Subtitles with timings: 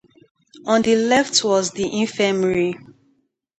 [0.65, 2.73] On the left was the infirmary.